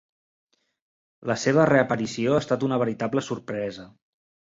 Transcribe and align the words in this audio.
La 1.31 1.35
seva 1.41 1.65
reaparició 1.71 2.33
ha 2.37 2.39
estat 2.45 2.65
una 2.69 2.79
veritable 2.85 3.25
sorpresa. 3.27 3.87